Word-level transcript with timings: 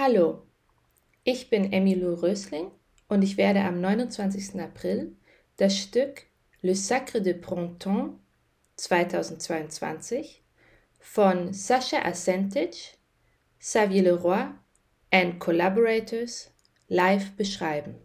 Hallo, 0.00 0.42
ich 1.24 1.50
bin 1.50 1.72
Emilou 1.72 2.14
Rösling 2.14 2.70
und 3.08 3.22
ich 3.22 3.36
werde 3.36 3.62
am 3.62 3.80
29. 3.80 4.60
April 4.60 5.16
das 5.56 5.76
Stück 5.76 6.22
Le 6.62 6.76
Sacre 6.76 7.20
de 7.20 7.34
Printemps 7.34 8.14
2022 8.76 10.44
von 11.00 11.52
Sascha 11.52 12.04
Asentic, 12.04 12.96
Xavier 13.58 14.04
Leroy 14.04 14.50
and 15.10 15.40
Collaborators 15.40 16.52
live 16.86 17.32
beschreiben. 17.32 17.96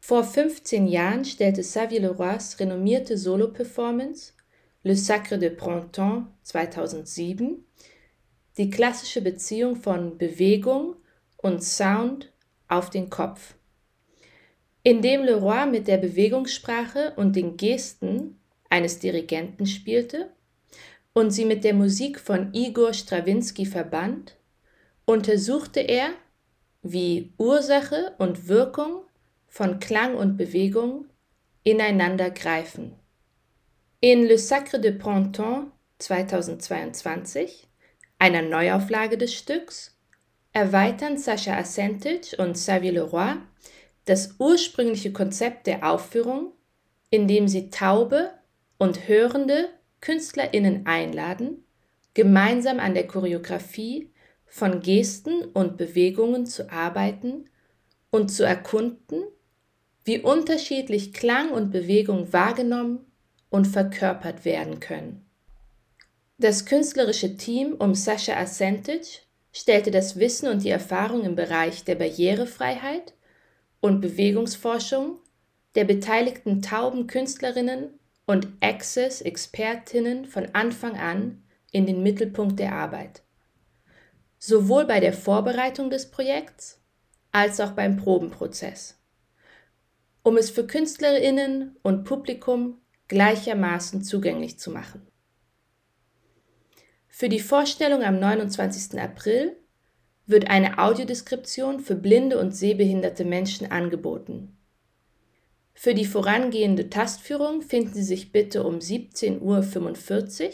Vor 0.00 0.24
15 0.24 0.86
Jahren 0.86 1.26
stellte 1.26 1.60
Xavier 1.60 2.00
Leroys 2.00 2.58
renommierte 2.58 3.18
Solo-Performance 3.18 4.32
Le 4.82 4.96
Sacre 4.96 5.36
de 5.38 5.50
Printemps 5.50 6.28
2007 6.44 7.66
die 8.58 8.70
klassische 8.70 9.22
Beziehung 9.22 9.76
von 9.76 10.18
Bewegung 10.18 10.96
und 11.36 11.62
Sound 11.62 12.32
auf 12.68 12.90
den 12.90 13.10
Kopf. 13.10 13.54
Indem 14.82 15.22
Leroy 15.22 15.66
mit 15.66 15.86
der 15.88 15.98
Bewegungssprache 15.98 17.14
und 17.16 17.36
den 17.36 17.56
Gesten 17.56 18.40
eines 18.68 18.98
Dirigenten 18.98 19.66
spielte 19.66 20.32
und 21.12 21.30
sie 21.30 21.44
mit 21.44 21.64
der 21.64 21.74
Musik 21.74 22.18
von 22.18 22.52
Igor 22.52 22.92
Strawinski 22.92 23.66
verband, 23.66 24.36
untersuchte 25.04 25.80
er, 25.80 26.10
wie 26.82 27.32
Ursache 27.38 28.14
und 28.18 28.48
Wirkung 28.48 29.02
von 29.48 29.78
Klang 29.78 30.16
und 30.16 30.36
Bewegung 30.36 31.06
ineinander 31.62 32.30
greifen. 32.30 32.94
In 34.00 34.24
Le 34.24 34.38
Sacre 34.38 34.80
de 34.80 34.92
Printemps 34.92 35.70
2022 35.98 37.68
einer 38.22 38.42
Neuauflage 38.42 39.18
des 39.18 39.34
Stücks, 39.34 39.98
erweitern 40.52 41.18
Sascha 41.18 41.56
Asentic 41.56 42.36
und 42.38 42.52
Xavier 42.52 42.92
Leroy 42.92 43.34
das 44.04 44.36
ursprüngliche 44.38 45.12
Konzept 45.12 45.66
der 45.66 45.90
Aufführung, 45.90 46.52
indem 47.10 47.48
sie 47.48 47.68
taube 47.70 48.30
und 48.78 49.08
hörende 49.08 49.70
KünstlerInnen 50.00 50.86
einladen, 50.86 51.64
gemeinsam 52.14 52.78
an 52.78 52.94
der 52.94 53.08
Choreografie 53.08 54.12
von 54.46 54.82
Gesten 54.82 55.44
und 55.46 55.76
Bewegungen 55.76 56.46
zu 56.46 56.70
arbeiten 56.70 57.50
und 58.10 58.28
zu 58.28 58.44
erkunden, 58.44 59.24
wie 60.04 60.20
unterschiedlich 60.20 61.12
Klang 61.12 61.50
und 61.50 61.72
Bewegung 61.72 62.32
wahrgenommen 62.32 63.00
und 63.50 63.66
verkörpert 63.66 64.44
werden 64.44 64.78
können. 64.78 65.26
Das 66.42 66.64
künstlerische 66.64 67.36
Team 67.36 67.74
um 67.74 67.94
Sascha 67.94 68.36
Asentic 68.36 69.22
stellte 69.52 69.92
das 69.92 70.18
Wissen 70.18 70.48
und 70.48 70.64
die 70.64 70.70
Erfahrung 70.70 71.22
im 71.22 71.36
Bereich 71.36 71.84
der 71.84 71.94
Barrierefreiheit 71.94 73.14
und 73.78 74.00
Bewegungsforschung 74.00 75.20
der 75.76 75.84
beteiligten 75.84 76.60
tauben 76.60 77.06
Künstlerinnen 77.06 77.96
und 78.26 78.48
Access-Expertinnen 78.60 80.24
von 80.24 80.48
Anfang 80.52 80.96
an 80.98 81.44
in 81.70 81.86
den 81.86 82.02
Mittelpunkt 82.02 82.58
der 82.58 82.72
Arbeit. 82.72 83.22
Sowohl 84.40 84.84
bei 84.84 84.98
der 84.98 85.12
Vorbereitung 85.12 85.90
des 85.90 86.10
Projekts 86.10 86.82
als 87.30 87.60
auch 87.60 87.70
beim 87.70 87.96
Probenprozess, 87.96 88.98
um 90.24 90.36
es 90.36 90.50
für 90.50 90.66
Künstlerinnen 90.66 91.76
und 91.82 92.02
Publikum 92.02 92.80
gleichermaßen 93.06 94.02
zugänglich 94.02 94.58
zu 94.58 94.72
machen. 94.72 95.06
Für 97.14 97.28
die 97.28 97.40
Vorstellung 97.40 98.02
am 98.02 98.18
29. 98.18 98.98
April 98.98 99.54
wird 100.26 100.48
eine 100.48 100.78
Audiodeskription 100.78 101.78
für 101.78 101.94
blinde 101.94 102.38
und 102.38 102.56
sehbehinderte 102.56 103.26
Menschen 103.26 103.70
angeboten. 103.70 104.56
Für 105.74 105.92
die 105.92 106.06
vorangehende 106.06 106.88
Tastführung 106.88 107.60
finden 107.60 107.92
Sie 107.92 108.02
sich 108.02 108.32
bitte 108.32 108.64
um 108.64 108.78
17.45 108.78 109.40
Uhr 109.42 110.50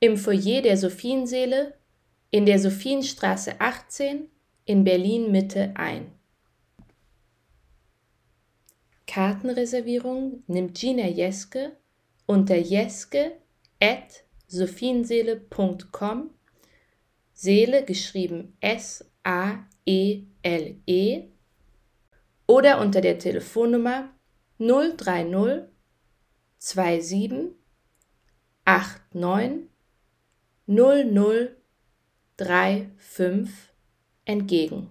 im 0.00 0.18
Foyer 0.18 0.60
der 0.60 0.76
Sophienseele 0.76 1.72
in 2.30 2.44
der 2.44 2.58
Sophienstraße 2.58 3.58
18 3.58 4.28
in 4.66 4.84
Berlin 4.84 5.32
Mitte 5.32 5.72
ein. 5.76 6.12
Kartenreservierung 9.06 10.42
nimmt 10.46 10.78
Gina 10.78 11.06
Jeske 11.06 11.72
unter 12.26 12.56
jeske@ 12.56 13.32
sophienseele.com, 14.50 16.30
Seele 17.32 17.84
geschrieben 17.84 18.56
S-A-E-L-E 18.60 19.66
-E, 20.86 21.28
oder 22.46 22.80
unter 22.80 23.00
der 23.00 23.18
Telefonnummer 23.18 24.10
030 24.58 25.68
27 26.58 27.54
89 28.64 29.68
00 30.66 31.56
35 32.36 33.54
entgegen. 34.24 34.88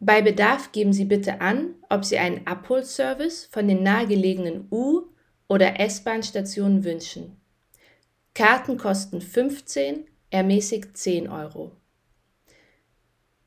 Bei 0.00 0.20
Bedarf 0.20 0.72
geben 0.72 0.92
Sie 0.92 1.04
bitte 1.04 1.40
an, 1.40 1.76
ob 1.88 2.04
Sie 2.04 2.18
einen 2.18 2.46
Abholservice 2.46 3.46
von 3.46 3.68
den 3.68 3.84
nahegelegenen 3.84 4.66
U- 4.70 5.06
oder 5.48 5.80
S-Bahn-Stationen 5.80 6.84
wünschen. 6.84 7.40
Karten 8.34 8.78
kosten 8.78 9.20
15, 9.20 10.06
ermäßigt 10.30 10.96
10 10.96 11.28
Euro. 11.28 11.72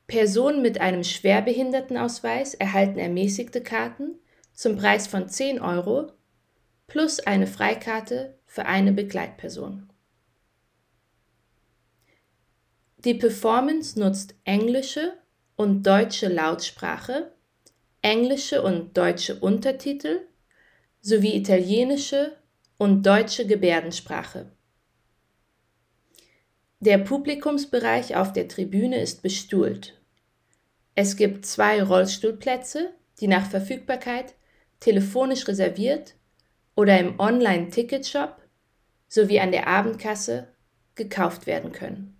Personen 0.06 0.62
mit 0.62 0.80
einem 0.80 1.02
Schwerbehindertenausweis 1.02 2.54
erhalten 2.54 2.98
ermäßigte 2.98 3.60
Karten 3.60 4.14
zum 4.52 4.76
Preis 4.76 5.06
von 5.08 5.28
10 5.28 5.60
Euro 5.60 6.12
plus 6.86 7.18
eine 7.20 7.46
Freikarte 7.46 8.38
für 8.46 8.66
eine 8.66 8.92
Begleitperson. 8.92 9.90
Die 12.98 13.14
Performance 13.14 13.98
nutzt 13.98 14.34
englische 14.44 15.12
und 15.56 15.84
deutsche 15.86 16.28
Lautsprache, 16.28 17.32
englische 18.02 18.62
und 18.62 18.96
deutsche 18.96 19.38
Untertitel 19.40 20.20
sowie 21.06 21.36
italienische 21.36 22.32
und 22.78 23.06
deutsche 23.06 23.46
Gebärdensprache. 23.46 24.50
Der 26.80 26.98
Publikumsbereich 26.98 28.16
auf 28.16 28.32
der 28.32 28.48
Tribüne 28.48 29.00
ist 29.00 29.22
bestuhlt. 29.22 30.02
Es 30.96 31.14
gibt 31.14 31.46
zwei 31.46 31.80
Rollstuhlplätze, 31.80 32.90
die 33.20 33.28
nach 33.28 33.48
Verfügbarkeit 33.48 34.34
telefonisch 34.80 35.46
reserviert 35.46 36.16
oder 36.74 36.98
im 36.98 37.20
Online-Ticketshop 37.20 38.42
sowie 39.06 39.38
an 39.38 39.52
der 39.52 39.68
Abendkasse 39.68 40.48
gekauft 40.96 41.46
werden 41.46 41.70
können. 41.70 42.15